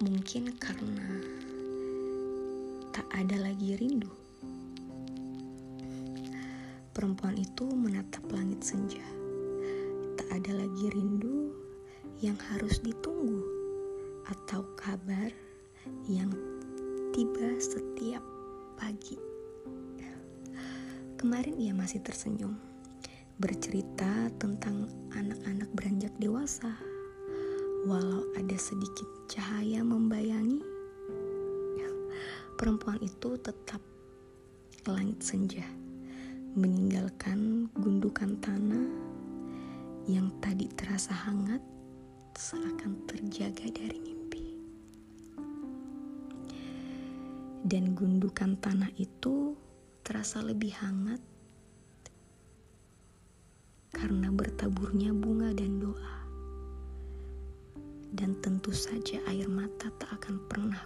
Mungkin 0.00 0.56
karena 0.56 1.12
tak 2.88 3.04
ada 3.12 3.36
lagi 3.36 3.76
rindu. 3.76 4.08
Perempuan 6.96 7.36
itu 7.36 7.68
menatap 7.68 8.24
langit 8.32 8.64
senja. 8.64 9.04
Tak 10.16 10.24
ada 10.32 10.56
lagi 10.56 10.88
rindu 10.88 11.52
yang 12.24 12.40
harus 12.48 12.80
ditunggu 12.80 13.44
atau 14.24 14.64
kabar 14.72 15.28
yang 16.08 16.32
tiba 17.12 17.60
setiap 17.60 18.24
pagi. 18.80 19.20
Kemarin 21.20 21.60
ia 21.60 21.76
masih 21.76 22.00
tersenyum, 22.00 22.56
bercerita 23.36 24.32
tentang 24.40 24.88
anak-anak 25.12 25.68
beranjak 25.76 26.16
dewasa. 26.16 26.89
Walau 27.90 28.22
ada 28.38 28.54
sedikit 28.54 29.10
cahaya 29.26 29.82
membayangi, 29.82 30.62
perempuan 32.54 33.00
itu 33.00 33.34
tetap 33.42 33.82
langit 34.86 35.18
senja, 35.18 35.66
meninggalkan 36.54 37.66
gundukan 37.74 38.38
tanah 38.38 38.86
yang 40.06 40.30
tadi 40.38 40.70
terasa 40.70 41.10
hangat 41.10 41.58
seakan 42.38 42.94
terjaga 43.08 43.66
dari 43.72 43.96
mimpi. 43.96 44.44
Dan 47.66 47.98
gundukan 47.98 48.54
tanah 48.60 48.94
itu 49.02 49.58
terasa 50.04 50.44
lebih 50.44 50.76
hangat 50.78 51.18
karena 53.96 54.28
bertaburnya 54.28 55.16
bunga 55.16 55.39
tentu 58.40 58.72
saja 58.72 59.20
air 59.28 59.44
mata 59.52 59.92
tak 60.00 60.16
akan 60.16 60.40
pernah 60.48 60.79